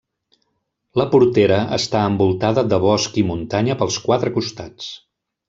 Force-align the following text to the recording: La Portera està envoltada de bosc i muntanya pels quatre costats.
La 1.01 1.05
Portera 1.11 1.59
està 1.77 2.01
envoltada 2.13 2.65
de 2.73 2.81
bosc 2.87 3.21
i 3.23 3.25
muntanya 3.29 3.77
pels 3.83 4.01
quatre 4.09 4.35
costats. 4.41 4.91